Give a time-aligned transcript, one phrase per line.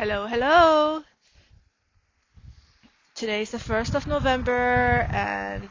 [0.00, 1.04] Hello, hello.
[3.14, 5.68] Today is the 1st of November, and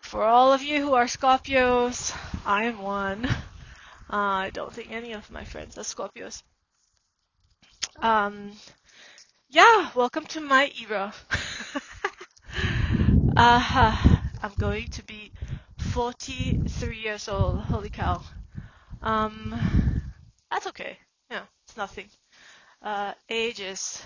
[0.00, 3.26] for all of you who are Scorpios, I am one.
[3.26, 6.42] Uh, I don't think any of my friends are Scorpios.
[8.00, 8.52] Um,
[9.50, 11.12] yeah, welcome to my era.
[13.36, 15.30] uh, I'm going to be
[15.92, 17.58] 43 years old.
[17.58, 18.22] Holy cow.
[19.02, 19.54] Um,
[20.50, 20.96] that's okay.
[21.30, 22.08] Yeah, it's nothing.
[22.82, 24.02] Uh, age is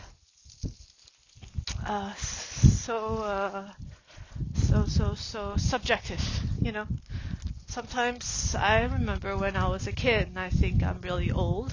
[1.86, 3.68] uh, so uh,
[4.54, 6.22] so so so subjective,
[6.62, 6.86] you know.
[7.68, 11.72] Sometimes I remember when I was a kid and I think I'm really old.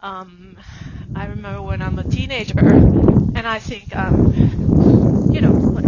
[0.00, 0.58] Um,
[1.14, 2.54] I remember when I'm a teenager
[3.34, 4.32] and I think I'm,
[5.28, 5.86] you know, like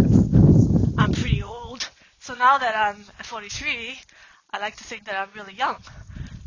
[0.97, 1.89] I'm pretty old.
[2.19, 3.99] So now that I'm 43,
[4.51, 5.77] I like to think that I'm really young.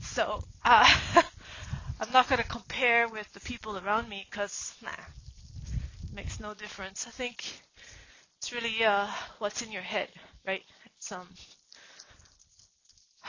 [0.00, 0.94] So uh,
[2.00, 4.90] I'm not going to compare with the people around me because, nah,
[6.14, 7.06] makes no difference.
[7.08, 7.44] I think
[8.38, 9.08] it's really uh,
[9.40, 10.08] what's in your head,
[10.46, 10.62] right?
[10.96, 11.26] It's um,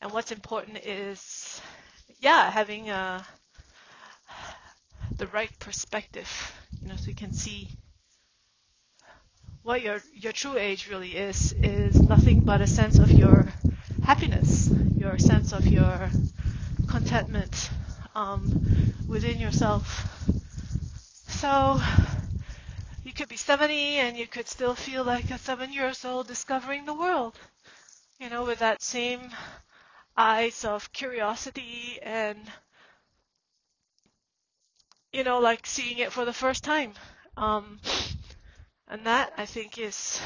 [0.00, 1.60] and what's important is,
[2.18, 3.22] yeah, having uh,
[5.18, 6.28] the right perspective,
[6.82, 7.68] you know, so you can see
[9.62, 11.52] what your your true age really is.
[11.62, 13.46] Is nothing but a sense of your
[14.02, 16.10] happiness, your sense of your
[16.90, 17.70] contentment
[18.14, 18.60] um,
[19.08, 20.06] within yourself.
[21.28, 21.80] So
[23.04, 26.84] you could be 70 and you could still feel like a seven years old discovering
[26.86, 27.38] the world,
[28.18, 29.30] you know, with that same
[30.16, 32.38] eyes of curiosity and,
[35.12, 36.92] you know, like seeing it for the first time.
[37.36, 37.80] Um,
[38.88, 40.20] and that I think is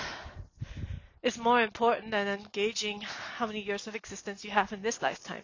[1.23, 5.43] is more important than engaging how many years of existence you have in this lifetime.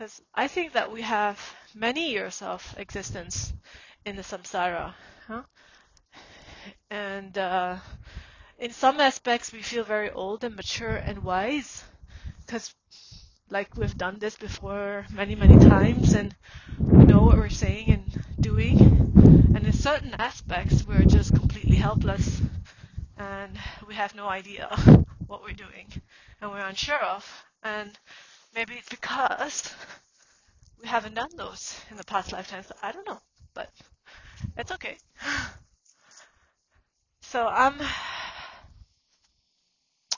[0.00, 1.38] Because I think that we have
[1.74, 3.52] many years of existence
[4.06, 4.94] in the samsara.
[5.26, 5.42] Huh?
[6.88, 7.76] And uh,
[8.58, 11.84] in some aspects, we feel very old and mature and wise
[12.46, 12.74] because,
[13.50, 16.34] like, we've done this before many, many times and
[16.78, 18.80] we know what we're saying and doing.
[19.54, 22.40] And in certain aspects, we're just completely helpless
[23.18, 23.54] and
[23.86, 24.66] we have no idea
[25.26, 25.92] what we're doing
[26.40, 27.44] and we're unsure of.
[27.62, 27.98] And
[28.54, 29.72] maybe it's because
[30.82, 32.70] we haven't done those in the past lifetimes.
[32.82, 33.20] I don't know,
[33.54, 33.70] but
[34.56, 34.96] it's okay.
[37.22, 37.74] So I'm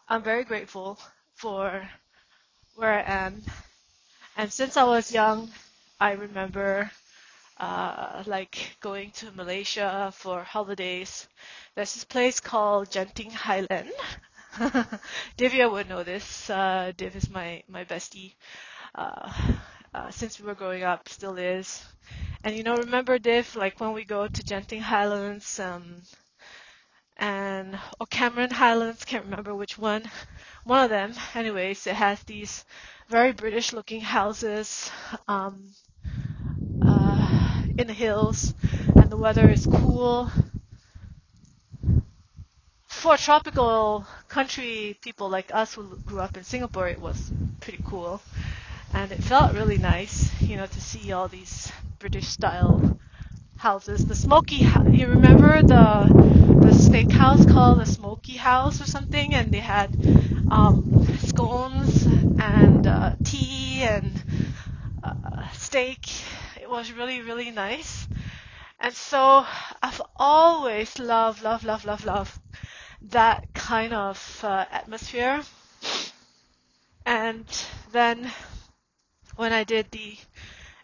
[0.08, 0.98] I'm very grateful
[1.34, 1.88] for
[2.74, 3.42] where I am.
[4.36, 5.50] And since I was young,
[6.00, 6.90] I remember
[7.58, 11.28] uh, like going to Malaysia for holidays.
[11.74, 13.92] There's this place called Genting Highland.
[15.38, 16.48] Divya would know this.
[16.50, 18.34] Uh, Div is my my bestie.
[18.94, 19.32] Uh,
[19.94, 21.84] uh, since we were growing up, still is.
[22.44, 26.02] And you know, remember Div, like when we go to Genting Highlands, um,
[27.16, 30.10] and or Cameron Highlands, can't remember which one.
[30.64, 32.64] One of them, anyways, it has these
[33.08, 34.90] very British looking houses
[35.28, 35.72] um,
[36.80, 38.54] uh, in the hills,
[38.96, 40.30] and the weather is cool.
[42.86, 48.22] For tropical country people like us who grew up in Singapore, it was pretty cool,
[48.92, 52.98] and it felt really nice, you know, to see all these British style
[53.56, 54.06] houses.
[54.06, 56.10] The smoky, you remember the
[56.64, 59.90] the steakhouse called the Smoky House or something, and they had
[60.50, 60.84] um,
[61.18, 62.06] scones
[62.38, 64.12] and uh, tea and
[65.02, 66.08] uh, steak.
[66.60, 68.08] It was really really nice,
[68.80, 69.46] and so
[69.82, 72.40] I've always loved love love love love
[73.10, 75.42] that kind of uh, atmosphere.
[77.04, 77.44] And
[77.90, 78.30] then
[79.36, 80.16] when I did the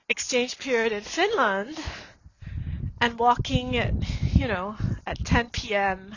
[0.08, 1.78] exchange period in Finland,
[3.00, 3.94] and walking at
[4.34, 6.14] you know at 10 p.m.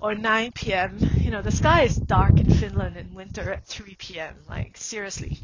[0.00, 0.98] or 9 p.m.
[1.18, 4.34] you know the sky is dark in Finland in winter at 3 p.m.
[4.48, 5.38] like seriously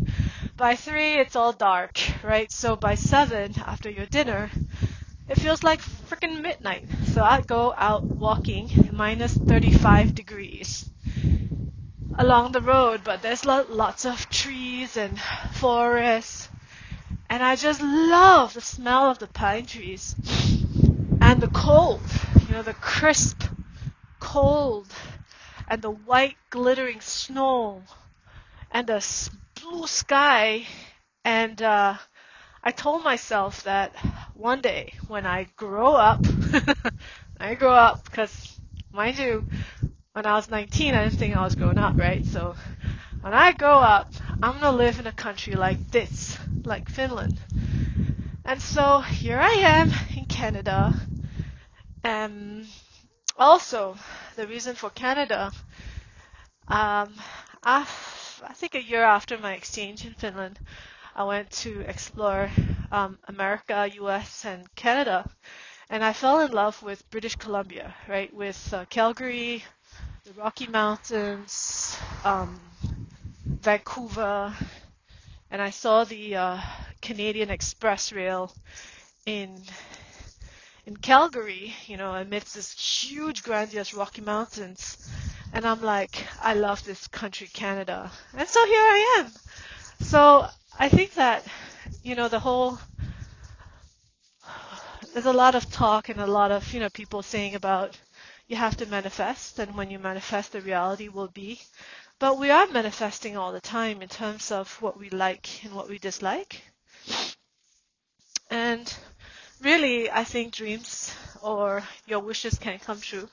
[0.57, 4.51] by 3 it's all dark right so by 7 after your dinner
[5.33, 10.91] it feels like freaking midnight so I go out walking minus 35 degrees
[12.19, 15.19] along the road but there's lots of trees and
[15.53, 16.49] forests
[17.31, 20.15] and I just love the smell of the pine trees
[21.23, 22.01] and the cold,
[22.47, 23.45] you know, the crisp
[24.21, 24.87] cold
[25.69, 27.83] and the white glittering snow
[28.71, 29.31] and the
[29.61, 30.67] blue sky.
[31.25, 31.97] And uh,
[32.63, 33.95] I told myself that
[34.35, 36.25] one day when I grow up,
[37.41, 38.59] I grow up because,
[38.93, 39.45] mind you,
[40.13, 42.25] when I was 19, I didn't think I was growing up, right?
[42.25, 42.55] So
[43.21, 44.13] when I grow up,
[44.43, 47.39] I'm gonna live in a country like this, like Finland.
[48.45, 50.95] And so here I am in Canada.
[52.05, 52.67] And
[53.39, 53.97] also,
[54.37, 55.53] the reason for Canada,
[56.69, 57.15] um,
[57.63, 57.87] I,
[58.43, 60.59] I think a year after my exchange in Finland,
[61.15, 62.51] I went to explore
[62.91, 65.29] um, America, US, and Canada.
[65.91, 68.33] And I fell in love with British Columbia, right?
[68.33, 69.65] With uh, Calgary,
[70.25, 72.59] the Rocky Mountains, um,
[73.45, 74.55] Vancouver,
[75.51, 76.61] and I saw the uh,
[77.03, 78.55] Canadian Express Rail
[79.27, 79.63] in
[80.87, 85.09] in Calgary, you know, amidst this huge, grandiose Rocky Mountains.
[85.53, 88.11] And I'm like, I love this country, Canada.
[88.37, 89.33] And so here I am.
[90.01, 90.49] So
[90.79, 91.45] I think that,
[92.03, 92.79] you know, the whole,
[95.13, 97.99] there's a lot of talk and a lot of, you know, people saying about
[98.49, 101.61] you have to manifest, and when you manifest, the reality will be.
[102.19, 105.89] But we are manifesting all the time in terms of what we like and what
[105.89, 106.63] we dislike.
[108.51, 108.93] And
[109.63, 113.29] really, I think dreams or your wishes can come true.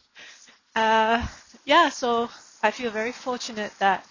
[0.75, 1.27] Uh,
[1.65, 2.29] yeah, so
[2.63, 4.05] I feel very fortunate that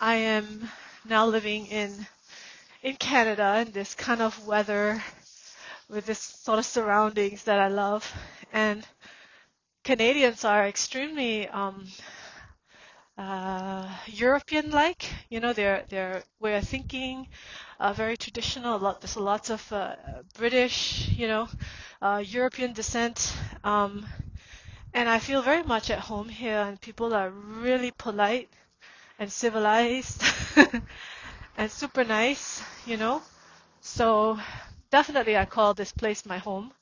[0.00, 0.70] I am
[1.04, 2.06] now living in
[2.86, 5.02] in Canada in this kind of weather
[5.88, 8.04] with this sort of surroundings that I love.
[8.52, 8.86] And
[9.82, 11.88] Canadians are extremely um,
[13.18, 15.04] uh, European-like.
[15.30, 17.26] You know, their their way of thinking,
[17.80, 18.76] uh, very traditional.
[18.76, 19.96] A lot there's lots of uh,
[20.38, 21.48] British, you know,
[22.00, 23.32] uh, European descent,
[23.64, 24.06] um,
[24.94, 26.60] and I feel very much at home here.
[26.60, 28.48] And people are really polite
[29.18, 30.22] and civilized
[31.56, 33.22] and super nice, you know.
[33.80, 34.38] So
[34.90, 36.72] definitely, I call this place my home.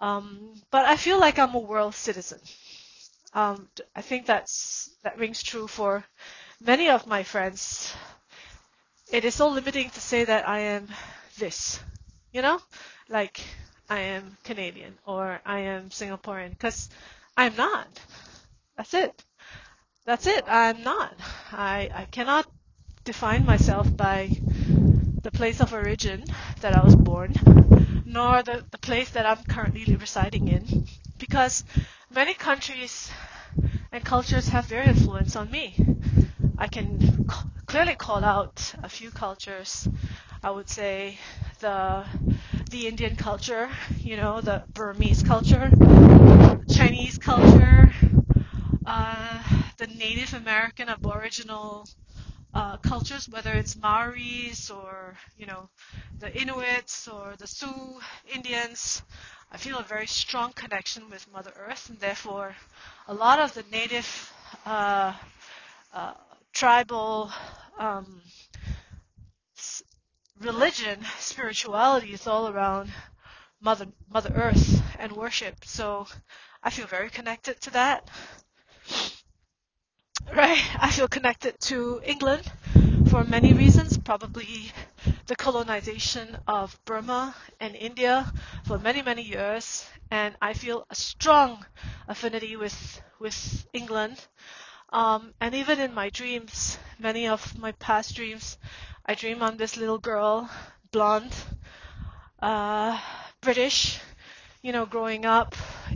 [0.00, 2.40] Um, but I feel like I'm a world citizen.
[3.34, 6.04] Um, I think that's that rings true for
[6.60, 7.94] many of my friends.
[9.12, 10.88] It is so limiting to say that I am
[11.38, 11.80] this,
[12.32, 12.60] you know,
[13.08, 13.40] like
[13.88, 16.88] I am Canadian or I am Singaporean, because
[17.36, 17.88] I'm not.
[18.76, 19.24] That's it.
[20.06, 20.44] That's it.
[20.48, 21.14] I'm not.
[21.52, 22.46] I I cannot
[23.04, 24.30] define myself by
[25.22, 26.24] the place of origin
[26.60, 27.34] that I was born,
[28.06, 30.86] nor the, the place that I'm currently residing in,
[31.18, 31.64] because
[32.10, 33.10] many countries
[33.92, 35.76] and cultures have their influence on me.
[36.58, 37.26] I can
[37.66, 39.88] clearly call out a few cultures.
[40.42, 41.18] I would say
[41.60, 42.04] the
[42.70, 43.68] the Indian culture,
[43.98, 45.70] you know, the Burmese culture,
[46.68, 47.92] Chinese culture,
[48.86, 49.42] uh,
[49.78, 51.86] the Native American Aboriginal
[52.54, 55.68] uh, cultures, whether it's Maoris or you know
[56.18, 58.00] the Inuits or the Sioux
[58.34, 59.02] Indians,
[59.52, 62.56] I feel a very strong connection with Mother Earth, and therefore
[63.08, 64.32] a lot of the native
[64.66, 65.14] uh,
[65.94, 66.14] uh,
[66.52, 67.32] tribal
[67.78, 68.22] um,
[69.56, 69.82] s-
[70.40, 72.90] religion, spirituality is all around
[73.60, 75.64] Mother Mother Earth and worship.
[75.64, 76.06] So
[76.62, 78.08] I feel very connected to that.
[80.34, 82.50] Right, I feel connected to England
[83.10, 84.72] for many reasons, probably
[85.26, 88.32] the colonization of Burma and India
[88.64, 91.64] for many, many years, and I feel a strong
[92.08, 94.16] affinity with with England.
[94.90, 98.58] Um, and even in my dreams, many of my past dreams,
[99.06, 100.50] I dream I'm this little girl,
[100.92, 101.34] blonde,
[102.42, 102.98] uh,
[103.40, 104.00] British,
[104.62, 105.54] you know, growing up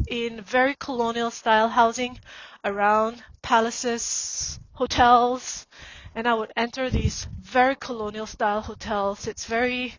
[0.08, 2.18] in very colonial style housing
[2.64, 5.66] around palaces, hotels,
[6.14, 9.26] and I would enter these very colonial style hotels.
[9.26, 9.94] It's very,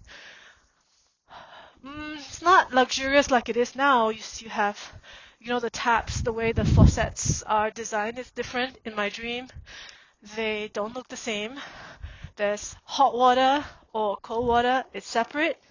[1.85, 4.09] mm, it's not luxurious like it is now.
[4.09, 4.77] You, you have,
[5.39, 8.77] you know, the taps, the way the faucets are designed is different.
[8.85, 9.47] In my dream,
[10.35, 11.59] they don't look the same.
[12.37, 14.85] There's hot water or cold water.
[14.93, 15.61] It's separate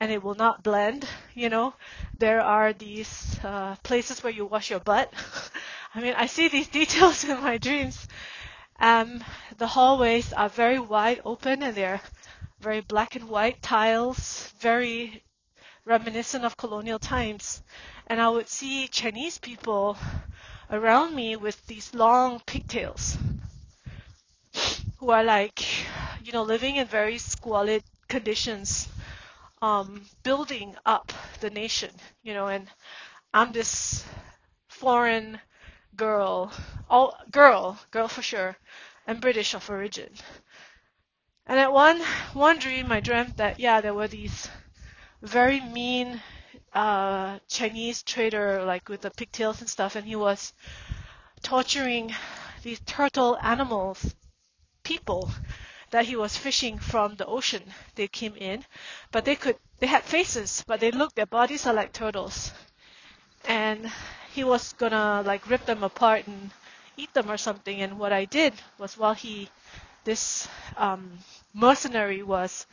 [0.00, 1.06] and it will not blend.
[1.34, 1.74] You know,
[2.18, 5.12] there are these uh, places where you wash your butt.
[5.94, 8.06] I mean, I see these details in my dreams.
[8.78, 9.24] Um,
[9.56, 12.00] the hallways are very wide open and they're
[12.60, 15.22] very black and white tiles, very
[15.84, 17.62] reminiscent of colonial times.
[18.06, 19.96] And I would see Chinese people
[20.70, 23.16] around me with these long pigtails
[24.98, 25.64] who are like,
[26.22, 28.88] you know, living in very squalid conditions
[29.62, 31.90] um, building up the nation,
[32.22, 32.68] you know, and
[33.32, 34.04] I'm this
[34.68, 35.40] foreign
[35.98, 36.50] girl,
[36.88, 38.56] all girl, girl for sure,
[39.06, 40.14] and British of origin.
[41.46, 42.00] And at one
[42.32, 44.48] one dream, I dreamt that yeah, there were these
[45.20, 46.22] very mean
[46.72, 50.52] uh, Chinese trader, like with the pigtails and stuff, and he was
[51.42, 52.14] torturing
[52.62, 54.14] these turtle animals,
[54.84, 55.30] people,
[55.90, 57.74] that he was fishing from the ocean.
[57.96, 58.64] They came in,
[59.10, 62.52] but they could they had faces, but they looked their bodies are like turtles.
[63.46, 63.90] And
[64.34, 66.50] he was gonna like rip them apart and
[66.96, 67.80] eat them or something.
[67.80, 69.50] And what I did was while he,
[70.04, 71.18] this um,
[71.54, 72.66] mercenary was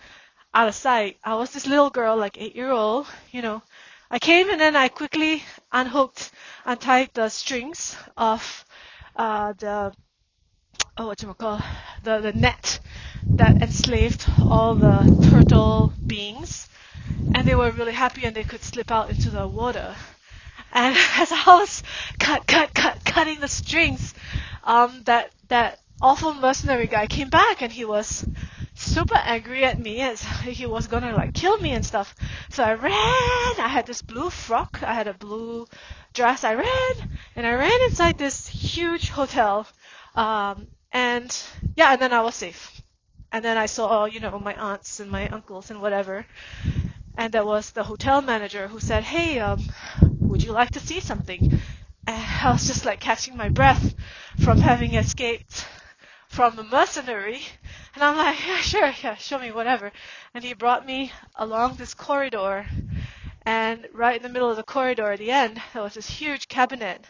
[0.53, 3.61] out of sight, I was this little girl, like eight year old, you know.
[4.11, 6.31] I came and then I quickly unhooked,
[6.65, 8.65] untied the strings of
[9.15, 9.93] uh, the
[10.97, 11.61] oh what you call
[12.03, 12.79] the the net
[13.37, 16.67] that enslaved all the turtle beings,
[17.33, 19.95] and they were really happy and they could slip out into the water.
[20.75, 21.81] And as I was
[22.19, 24.13] cut, cut, cut, cutting the strings,
[24.63, 28.27] um, that that awful mercenary guy came back and he was
[28.75, 32.13] super angry at me as he was gonna like kill me and stuff.
[32.49, 32.93] So I ran.
[32.93, 34.83] I had this blue frock.
[34.83, 35.65] I had a blue
[36.13, 36.43] dress.
[36.43, 39.65] I ran and I ran inside this huge hotel.
[40.13, 41.35] Um, and
[41.75, 42.81] yeah, and then I was safe.
[43.31, 46.25] And then I saw, you know, my aunts and my uncles and whatever.
[47.17, 49.59] And there was the hotel manager who said, "Hey, um,
[50.35, 51.61] would you like to see something?"
[52.05, 53.95] And I was just like catching my breath
[54.43, 55.65] from having escaped
[56.27, 57.41] from a mercenary.
[57.93, 59.93] And I'm like, yeah, sure, yeah, show me whatever.
[60.33, 62.65] And he brought me along this corridor.
[63.45, 66.49] And right in the middle of the corridor at the end, there was this huge
[66.49, 67.05] cabinet,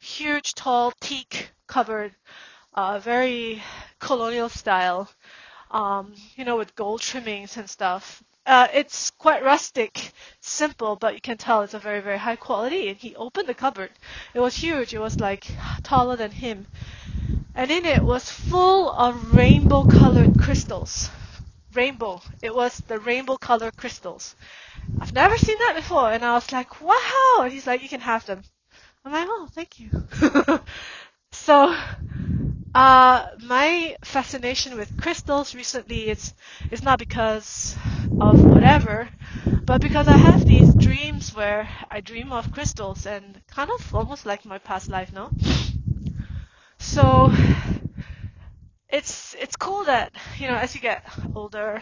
[0.00, 2.16] huge, tall, teak covered,
[2.72, 3.62] uh, very
[3.98, 5.10] colonial style,
[5.70, 8.22] um, you know, with gold trimmings and stuff.
[8.50, 12.88] Uh, it's quite rustic, simple, but you can tell it's a very, very high quality.
[12.88, 13.90] And he opened the cupboard.
[14.34, 14.92] It was huge.
[14.92, 15.46] It was like
[15.84, 16.66] taller than him.
[17.54, 21.10] And in it was full of rainbow colored crystals.
[21.74, 22.22] Rainbow.
[22.42, 24.34] It was the rainbow colored crystals.
[25.00, 26.10] I've never seen that before.
[26.10, 27.42] And I was like, wow.
[27.42, 28.42] And he's like, you can have them.
[29.04, 29.90] I'm like, oh, thank you.
[31.30, 31.72] so,
[32.74, 36.34] uh, my fascination with crystals recently is
[36.82, 37.76] not because
[38.20, 39.08] of whatever,
[39.64, 44.26] but because I have these dreams where I dream of crystals and kind of almost
[44.26, 45.30] like my past life, no?
[46.78, 47.30] So
[48.88, 51.80] it's it's cool that you know as you get older,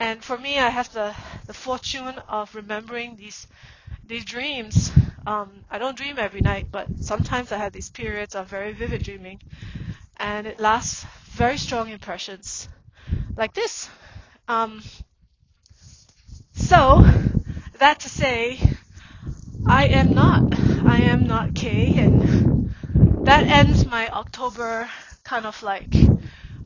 [0.00, 1.14] and for me, I have the
[1.46, 3.46] the fortune of remembering these
[4.04, 4.92] these dreams.
[5.26, 9.04] Um, I don't dream every night, but sometimes I have these periods of very vivid
[9.04, 9.40] dreaming
[10.22, 12.68] and it lasts very strong impressions
[13.36, 13.90] like this.
[14.46, 14.80] Um,
[16.54, 17.04] so,
[17.80, 18.60] that to say,
[19.66, 20.56] I am not.
[20.86, 22.72] I am not Kay, and
[23.26, 24.88] that ends my October
[25.24, 25.92] kind of like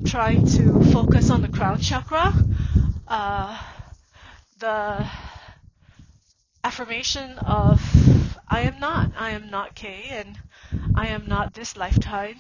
[0.05, 2.35] trying to focus on the crown chakra.
[3.09, 3.59] Uh,
[4.59, 5.07] the
[6.63, 7.81] affirmation of
[8.49, 9.13] I am not.
[9.17, 10.39] I am not Kay, and
[10.95, 12.37] I am not this lifetime.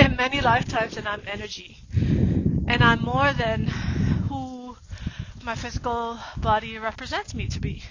[0.00, 1.78] Am many lifetimes and I'm energy.
[2.68, 3.66] And I'm more than
[4.28, 4.76] who
[5.42, 7.82] my physical body represents me to be.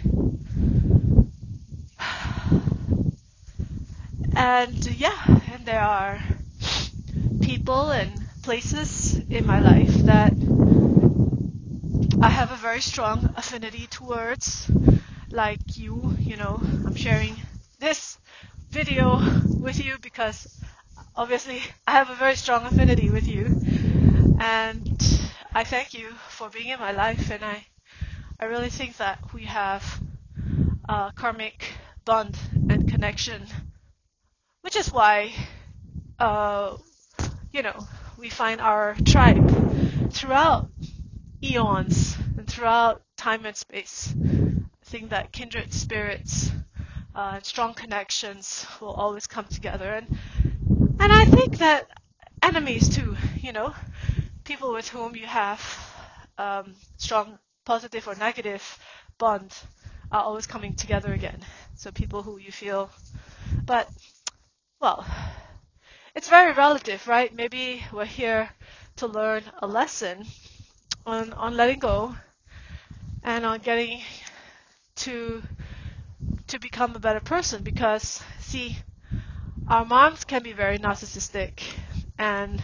[4.36, 5.18] And yeah,
[5.52, 6.22] and there are
[7.42, 8.12] people and
[8.44, 10.34] places in my life that
[12.22, 14.70] I have a very strong affinity towards,
[15.32, 17.38] like you, you know, I'm sharing
[17.80, 18.18] this
[18.70, 19.22] video
[19.60, 20.48] with you because
[21.16, 23.46] obviously I have a very strong affinity with you,
[24.40, 25.02] and
[25.54, 27.66] I thank you for being in my life, and I,
[28.40, 30.02] I really think that we have
[30.90, 32.38] a karmic bond
[32.70, 33.48] and connection,
[34.62, 35.34] which is why,
[36.20, 36.78] uh,
[37.52, 39.50] you know, we find our tribe
[40.12, 40.70] throughout
[41.44, 44.14] eons and throughout time and space.
[44.16, 46.52] I think that kindred spirits,
[47.16, 50.18] uh, strong connections will always come together, and
[51.00, 51.88] and I think that
[52.44, 53.74] enemies too, you know,
[54.44, 55.62] people with whom you have
[56.38, 58.64] um, strong positive or negative
[59.18, 59.54] bond
[60.12, 61.40] are always coming together again.
[61.76, 62.90] So people who you feel,
[63.66, 63.90] but
[64.80, 65.06] well,
[66.16, 67.34] it's very relative, right?
[67.34, 68.50] Maybe we're here
[68.98, 70.26] to learn a lesson
[71.06, 72.16] on on letting go
[73.24, 74.02] and on getting
[74.96, 75.44] to
[76.48, 78.78] to become a better person because see
[79.68, 81.64] our moms can be very narcissistic
[82.18, 82.62] and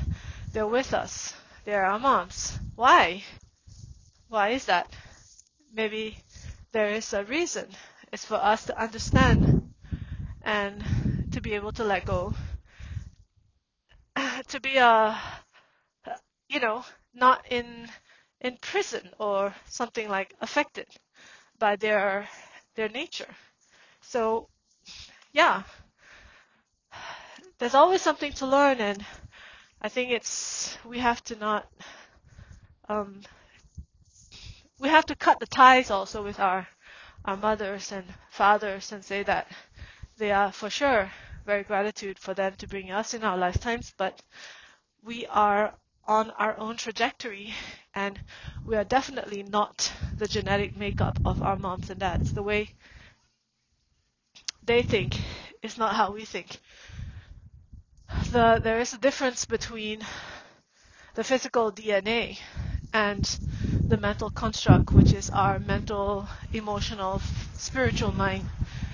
[0.53, 1.33] they're with us.
[1.65, 2.59] They're our moms.
[2.75, 3.23] Why?
[4.29, 4.91] Why is that?
[5.73, 6.17] Maybe
[6.71, 7.67] there is a reason.
[8.11, 9.73] It's for us to understand
[10.43, 10.83] and
[11.31, 12.33] to be able to let go.
[14.47, 15.19] to be a,
[16.49, 17.89] you know, not in
[18.41, 20.87] in prison or something like affected
[21.57, 22.27] by their
[22.75, 23.33] their nature.
[24.01, 24.49] So,
[25.33, 25.63] yeah,
[27.61, 29.05] there's always something to learn, and
[29.83, 31.67] I think it's we have to not
[32.89, 33.21] um,
[34.79, 36.67] we have to cut the ties also with our
[37.23, 39.47] our mothers and fathers and say that
[40.17, 41.11] they are for sure
[41.45, 44.19] very gratitude for them to bring us in our lifetimes, but
[45.03, 45.71] we are
[46.07, 47.53] on our own trajectory
[47.93, 48.19] and
[48.65, 52.31] we are definitely not the genetic makeup of our moms and dads.
[52.31, 52.69] The way
[54.63, 55.21] they think
[55.61, 56.59] is not how we think.
[58.31, 60.01] The, there is a difference between
[61.15, 62.39] the physical DNA
[62.93, 63.23] and
[63.87, 67.21] the mental construct, which is our mental, emotional,
[67.53, 68.49] spiritual mind,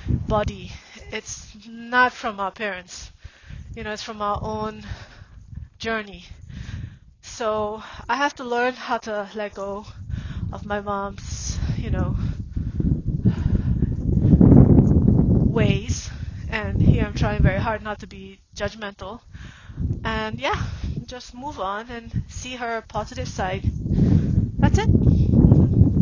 [0.07, 0.71] body.
[1.11, 3.11] It's not from our parents.
[3.75, 4.83] You know, it's from our own
[5.79, 6.25] journey.
[7.21, 9.85] So I have to learn how to let go
[10.51, 12.15] of my mom's, you know,
[15.45, 16.09] ways.
[16.49, 19.21] And here I'm trying very hard not to be judgmental.
[20.03, 20.59] And yeah,
[21.05, 23.63] just move on and see her positive side.
[24.59, 24.89] That's it.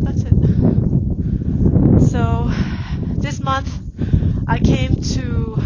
[0.04, 2.10] That's it.
[2.10, 2.50] So
[3.20, 3.68] this month
[4.48, 5.56] I came to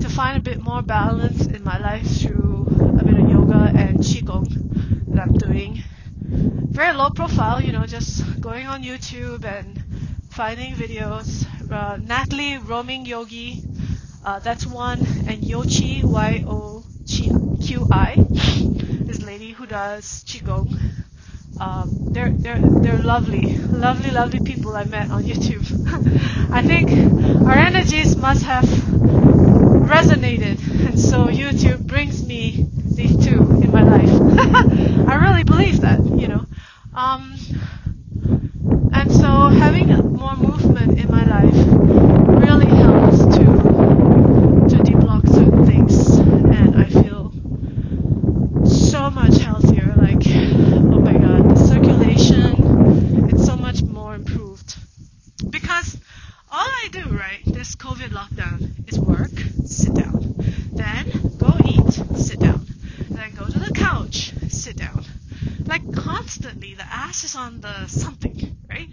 [0.00, 2.66] to find a bit more balance in my life through
[3.00, 4.46] a bit of yoga and qigong
[5.08, 5.82] that I'm doing.
[6.20, 9.82] Very low profile, you know, just going on YouTube and
[10.30, 11.46] finding videos.
[11.70, 13.62] Uh, Natalie Roaming Yogi,
[14.24, 20.76] that's one, and Yoqi Y O Q I, this lady who does qigong.
[21.60, 25.64] Um, they're they're they're lovely, lovely, lovely people I met on YouTube.
[26.50, 26.90] I think
[27.46, 34.08] our energies must have resonated, and so YouTube brings me these two in my life.
[35.08, 36.44] I really believe that, you know.
[36.94, 37.34] Um,
[38.92, 41.54] and so having more movement in my life
[42.40, 43.44] really helps to
[44.68, 47.32] to deblock certain things, and I feel
[48.66, 49.92] so much healthier.
[49.96, 54.76] Like, oh my god, the circulation, it's so much more improved.
[55.50, 55.96] Because
[56.50, 59.30] all I do, right, this COVID lockdown is work,
[59.66, 60.34] sit down.
[60.72, 62.66] Then go eat, sit down.
[63.10, 65.04] Then go to the couch, sit down.
[65.66, 68.88] Like constantly, the ass is on the something, right?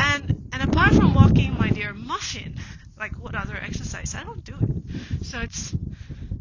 [0.00, 2.56] And and apart from walking my dear muffin,
[2.98, 4.14] like what other exercise?
[4.14, 5.24] I don't do it.
[5.26, 5.74] So it's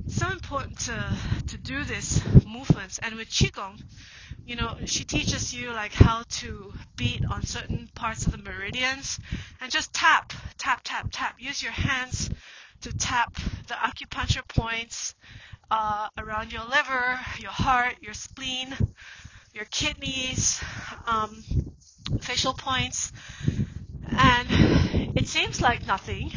[0.07, 1.17] so important to
[1.47, 2.99] to do this movements.
[2.99, 3.81] And with qigong,
[4.45, 9.19] you know, she teaches you like how to beat on certain parts of the meridians
[9.61, 11.35] and just tap, tap, tap, tap.
[11.37, 12.29] Use your hands
[12.81, 13.35] to tap
[13.67, 15.13] the acupuncture points
[15.69, 18.75] uh, around your liver, your heart, your spleen,
[19.53, 20.59] your kidneys,
[21.05, 21.43] um,
[22.21, 23.11] facial points.
[24.11, 24.47] And
[25.15, 26.31] it seems like nothing.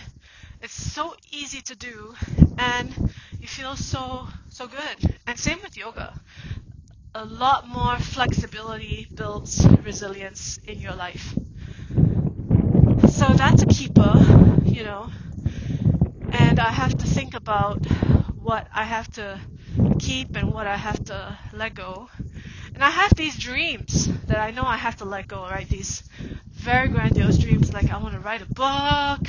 [0.60, 2.14] It's so easy to do,
[2.56, 5.16] and you feel so so good.
[5.26, 6.20] And same with yoga.
[7.14, 11.34] A lot more flexibility builds resilience in your life.
[13.08, 14.12] So that's a keeper,
[14.64, 15.10] you know.
[16.32, 17.84] And I have to think about
[18.36, 19.40] what I have to
[19.98, 22.08] keep and what I have to let go.
[22.74, 25.68] And I have these dreams that I know I have to let go, right?
[25.68, 26.04] These
[26.50, 29.28] very grandiose dreams like I want to write a book.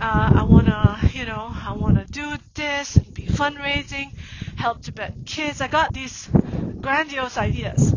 [0.00, 4.12] Uh, I want to, you know, I want to do this and be fundraising,
[4.58, 5.60] help Tibetan kids.
[5.60, 6.28] I got these
[6.80, 7.94] grandiose ideas.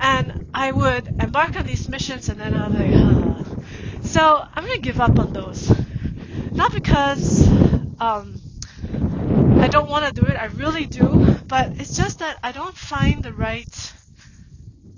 [0.00, 3.44] And I would embark on these missions and then I'm like, ah.
[4.02, 5.70] So I'm going to give up on those.
[6.52, 7.46] Not because
[8.00, 8.40] um,
[9.60, 12.76] I don't want to do it, I really do, but it's just that I don't
[12.76, 13.92] find the right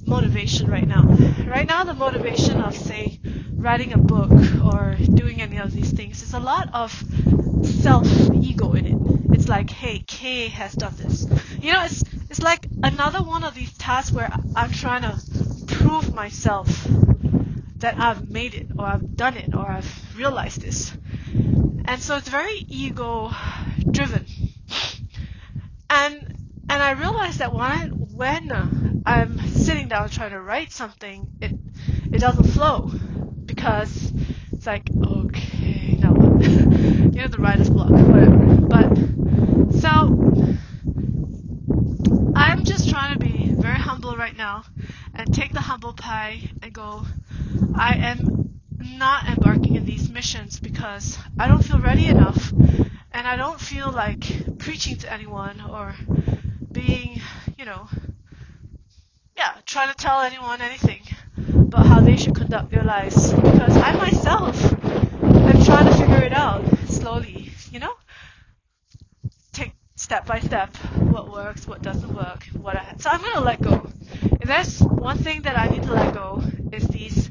[0.07, 1.03] motivation right now.
[1.47, 3.20] Right now, the motivation of, say,
[3.61, 4.31] writing a book
[4.65, 6.93] or doing any of these things is a lot of
[7.63, 8.97] self ego in it.
[9.35, 11.27] It's like, hey, Kay has done this.
[11.61, 15.21] You know, it's it's like another one of these tasks where I'm trying to
[15.67, 16.69] prove myself
[17.77, 20.93] that I've made it or I've done it or I've realized this.
[21.85, 23.31] And so it's very ego
[23.91, 24.27] driven.
[25.91, 26.37] And
[26.69, 31.53] and I realized that when I, when I'm sitting down trying to write something, it
[32.13, 32.91] it doesn't flow
[33.61, 34.11] because
[34.55, 36.43] it's like okay now what?
[36.49, 38.57] you know the writer's block whatever.
[38.57, 38.97] But
[39.83, 39.91] so
[42.35, 44.65] I'm just trying to be very humble right now
[45.15, 47.05] and take the humble pie and go.
[47.75, 52.53] I am not embarking in these missions because I don't feel ready enough
[53.13, 55.95] and I don't feel like preaching to anyone or
[56.73, 57.21] being,
[57.59, 57.89] you know,
[59.37, 61.01] yeah, trying to tell anyone anything
[61.55, 64.73] about how they should conduct their lives because I myself
[65.23, 67.95] am trying to figure it out slowly, you know?
[69.53, 70.75] Take step by step
[71.13, 73.87] what works, what doesn't work, what I so I'm gonna let go.
[74.41, 77.31] If there's one thing that I need to let go is these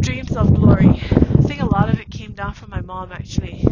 [0.00, 0.88] dreams of glory.
[0.88, 3.64] I think a lot of it came down from my mom actually.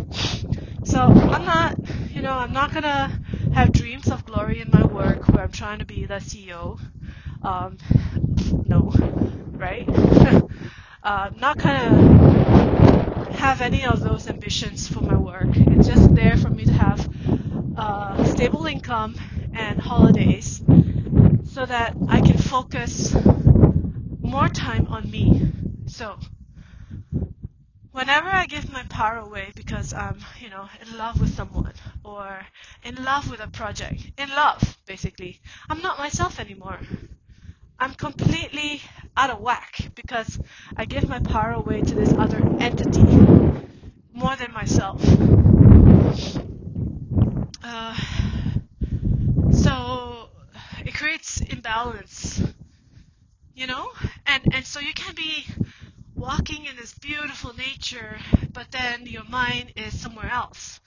[0.84, 1.76] So I'm not,
[2.10, 3.20] you know, I'm not gonna
[3.54, 6.78] have dreams of glory in my work where I'm trying to be the CEO.
[7.42, 7.78] Um,
[8.66, 8.92] no,
[9.56, 9.88] right?
[11.02, 12.30] uh, not gonna
[13.32, 15.48] have any of those ambitions for my work.
[15.54, 17.08] It's just there for me to have
[17.76, 19.16] uh, stable income
[19.54, 20.62] and holidays
[21.44, 23.14] so that I can focus
[24.22, 25.52] more time on me.
[25.86, 26.18] So,
[27.92, 31.72] whenever I give my power away because I'm, you know, in love with someone
[32.04, 32.46] or
[32.82, 36.80] in love with a project, in love, basically, I'm not myself anymore.
[37.80, 38.82] I'm completely
[39.16, 40.38] out of whack because
[40.76, 43.02] I give my power away to this other entity
[44.12, 45.02] more than myself.
[47.64, 47.96] Uh,
[49.50, 50.28] so
[50.84, 52.42] it creates imbalance,
[53.54, 53.90] you know,
[54.26, 55.46] and and so you can be
[56.14, 58.18] walking in this beautiful nature,
[58.52, 60.80] but then your mind is somewhere else,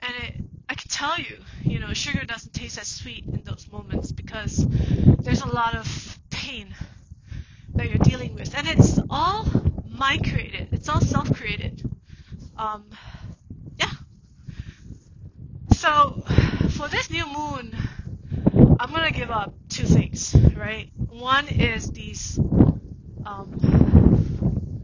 [0.00, 0.34] and it.
[0.68, 4.66] I can tell you, you know, sugar doesn't taste as sweet in those moments because
[5.20, 6.15] there's a lot of
[6.46, 6.72] pain
[7.74, 9.44] that you're dealing with, and it's all
[9.88, 10.68] mind created.
[10.72, 11.82] It's all self created.
[12.56, 12.84] Um,
[13.78, 13.90] yeah.
[15.72, 16.22] So
[16.70, 17.76] for this new moon,
[18.78, 20.88] I'm gonna give up two things, right?
[20.96, 22.38] One is these
[23.24, 24.80] um,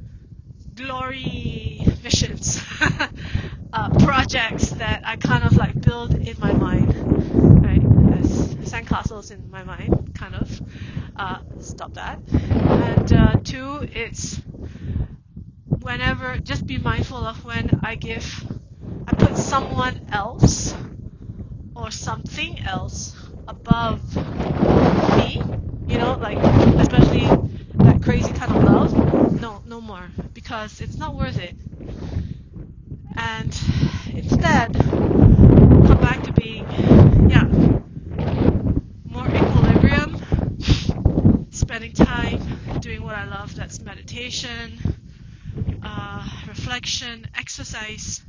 [0.75, 2.61] glory missions,
[3.73, 6.93] uh, projects that I kind of like build in my mind,
[7.65, 8.19] right?
[8.19, 10.61] As sandcastles in my mind, kind of.
[11.17, 12.21] Uh, stop that.
[12.31, 14.41] And uh, two, it's
[15.81, 18.25] whenever, just be mindful of when I give,
[19.07, 20.75] I put someone else
[21.75, 23.15] or something else
[23.49, 24.01] above
[25.17, 25.43] me,
[25.87, 27.29] you know, like especially
[27.75, 29.41] that crazy kind of love.
[29.41, 31.55] No, no more because it's not worth it.
[33.17, 33.57] And
[34.15, 36.69] instead, come back to being,
[37.31, 37.49] yeah,
[39.05, 40.17] more equilibrium,
[41.51, 42.41] spending time
[42.81, 43.55] doing what I love.
[43.55, 43.81] That's
[44.33, 44.97] meditation,
[45.83, 48.23] uh, reflection, exercise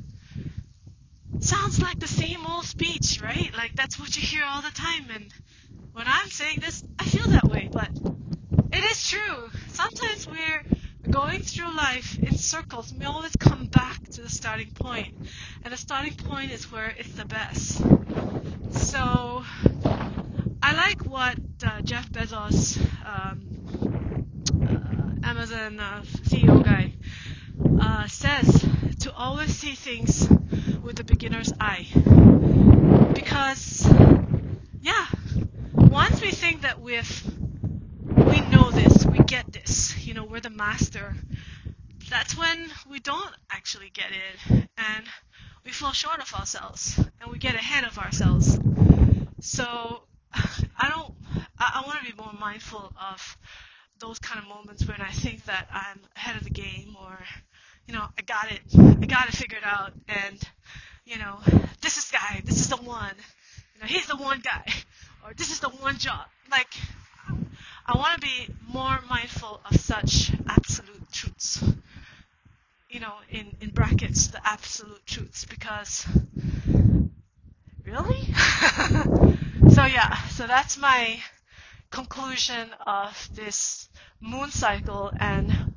[1.40, 3.52] sounds like the same old speech, right?
[3.56, 5.08] Like that's what you hear all the time.
[5.14, 5.34] And
[5.94, 7.90] when I'm saying this, I feel that way, but
[8.74, 9.50] it is true.
[9.70, 10.64] Sometimes we're
[11.10, 15.16] going through life in circles, we always come back to the starting point.
[15.64, 17.78] And the starting point is where it's the best.
[18.72, 19.44] So
[20.62, 24.03] I like what uh, Jeff Bezos, um,
[25.24, 26.94] Amazon uh, CEO guy,
[27.82, 28.66] uh, says
[29.00, 30.28] to always see things
[30.82, 31.88] with the beginner's eye.
[33.14, 33.88] Because,
[34.82, 35.08] yeah,
[35.74, 37.24] once we think that we've,
[38.04, 41.16] we know this, we get this, you know, we're the master,
[42.10, 45.06] that's when we don't actually get it and
[45.64, 48.60] we fall short of ourselves and we get ahead of ourselves.
[49.40, 51.14] So, I don't,
[51.58, 53.38] I, I want to be more mindful of
[54.04, 57.18] those kind of moments when I think that I'm ahead of the game or
[57.88, 58.62] you know, I got it.
[58.78, 59.94] I got it figured out.
[60.08, 60.42] And,
[61.06, 61.40] you know,
[61.82, 62.42] this is guy.
[62.46, 63.16] This is the one.
[63.76, 64.66] You know, he's the one guy.
[65.26, 66.28] Or this is the one job.
[66.52, 66.74] Like,
[67.86, 71.64] I want to be more mindful of such absolute truths.
[72.90, 75.46] You know, in, in brackets, the absolute truths.
[75.46, 76.06] Because,
[77.86, 78.34] really?
[79.74, 80.16] so, yeah.
[80.28, 81.20] So that's my
[81.94, 83.88] conclusion of this
[84.20, 85.76] moon cycle and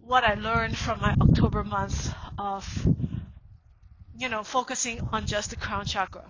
[0.00, 2.64] what I learned from my October month of,
[4.16, 6.24] you know, focusing on just the crown chakra.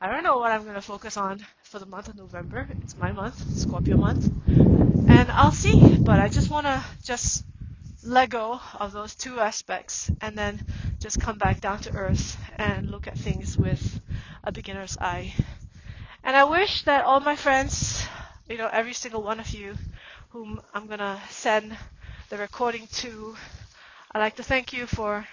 [0.00, 2.66] I don't know what I'm going to focus on for the month of November.
[2.82, 4.32] It's my month, Scorpio month.
[4.46, 7.44] And I'll see, but I just want to just
[8.02, 10.64] let go of those two aspects and then
[10.98, 14.00] just come back down to earth and look at things with
[14.44, 15.34] a beginner's eye.
[16.28, 18.06] And I wish that all my friends,
[18.50, 19.78] you know, every single one of you
[20.28, 21.74] whom I'm going to send
[22.28, 23.34] the recording to,
[24.12, 25.26] I'd like to thank you for.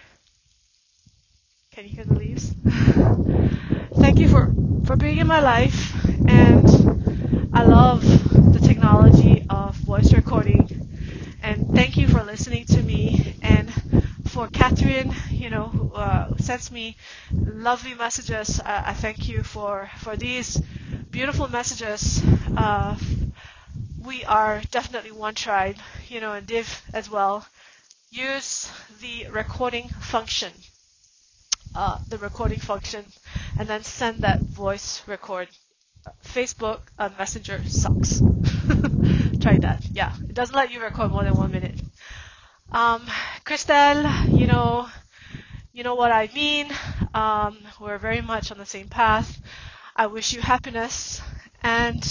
[1.71, 2.55] Can you hear the leaves?
[3.99, 4.53] thank you for
[4.86, 5.93] for being in my life,
[6.29, 6.65] and
[7.53, 8.01] I love
[8.53, 10.69] the technology of voice recording.
[11.41, 13.36] And thank you for listening to me.
[13.41, 13.69] And
[14.27, 16.95] for Catherine, you know, who uh, sends me
[17.31, 18.62] lovely messages.
[18.63, 20.62] I thank you for for these
[21.15, 22.21] beautiful messages.
[22.58, 22.93] Uh,
[24.04, 25.78] we are definitely one tribe,
[26.10, 27.47] you know, and Div as well.
[28.12, 30.51] Use the recording function.
[31.73, 33.06] Uh, the recording function
[33.58, 35.47] and then send that voice record.
[36.25, 38.19] Facebook uh, Messenger sucks.
[39.39, 39.88] Try that.
[39.93, 41.82] Yeah, it doesn't let you record more than one minute.
[42.73, 43.06] Um,
[43.45, 44.89] Christelle, you know,
[45.71, 46.67] you know what I mean.
[47.13, 49.39] Um, we're very much on the same path.
[49.95, 51.21] I wish you happiness
[51.62, 52.03] and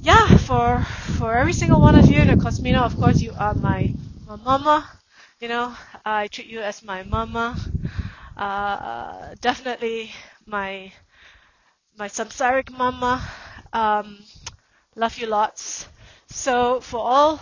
[0.00, 0.82] yeah, for
[1.18, 3.94] for every single one of you, and Cosmina, of course, you are my,
[4.26, 4.88] my mama.
[5.40, 7.56] You know, I treat you as my mama.
[8.36, 10.12] Uh, definitely
[10.46, 10.92] my
[11.96, 13.22] my samsaric mama.
[13.72, 14.22] Um,
[14.96, 15.88] love you lots.
[16.28, 17.40] So for all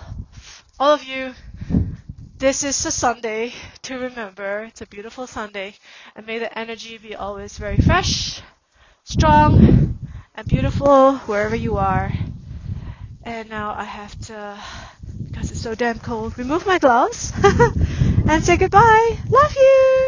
[0.81, 1.35] all of you,
[2.39, 4.65] this is a Sunday to remember.
[4.65, 5.75] It's a beautiful Sunday,
[6.15, 8.43] and may the energy be always very fresh,
[9.05, 9.99] strong,
[10.35, 12.13] and beautiful wherever you are.
[13.25, 14.59] And now I have to,
[15.27, 17.33] because it's so damn cold, remove my gloves
[18.27, 19.17] and say goodbye.
[19.29, 20.03] Love you!